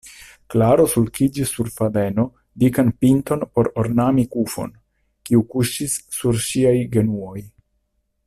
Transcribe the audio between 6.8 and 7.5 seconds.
genuoj.